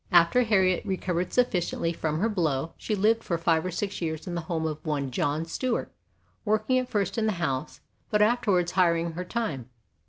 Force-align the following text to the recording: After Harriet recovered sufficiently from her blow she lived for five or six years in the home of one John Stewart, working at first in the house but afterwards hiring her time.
After 0.11 0.41
Harriet 0.41 0.83
recovered 0.83 1.31
sufficiently 1.31 1.93
from 1.93 2.21
her 2.21 2.27
blow 2.27 2.73
she 2.75 2.95
lived 2.95 3.23
for 3.23 3.37
five 3.37 3.63
or 3.63 3.69
six 3.69 4.01
years 4.01 4.25
in 4.25 4.33
the 4.33 4.41
home 4.41 4.65
of 4.65 4.83
one 4.83 5.11
John 5.11 5.45
Stewart, 5.45 5.93
working 6.43 6.79
at 6.79 6.89
first 6.89 7.19
in 7.19 7.27
the 7.27 7.33
house 7.33 7.81
but 8.09 8.19
afterwards 8.19 8.71
hiring 8.71 9.11
her 9.11 9.23
time. 9.23 9.69